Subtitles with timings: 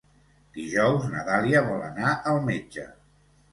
[0.55, 2.91] Dijous na Dàlia vol anar al metge.